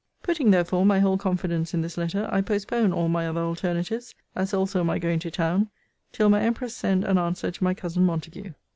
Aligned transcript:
Putting, 0.23 0.49
therefore, 0.49 0.83
my 0.83 0.99
whole 0.99 1.15
confidence 1.19 1.75
in 1.75 1.81
this 1.83 1.95
letter, 1.95 2.27
I 2.31 2.41
postpone 2.41 2.91
all 2.91 3.07
my 3.07 3.27
other 3.27 3.41
alternatives, 3.41 4.15
as 4.35 4.51
also 4.51 4.83
my 4.83 4.97
going 4.97 5.19
to 5.19 5.29
town, 5.29 5.69
till 6.11 6.27
my 6.27 6.41
empress 6.41 6.75
send 6.75 7.03
an 7.03 7.19
answer 7.19 7.51
to 7.51 7.63
my 7.63 7.75
cousin 7.75 8.03
Montague. 8.03 8.53